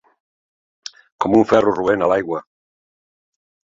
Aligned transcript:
Com 1.25 1.37
un 1.41 1.45
ferro 1.53 1.75
roent 1.81 2.07
a 2.07 2.11
l'aigua. 2.13 2.41